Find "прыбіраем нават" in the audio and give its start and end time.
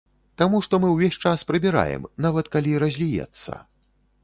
1.51-2.51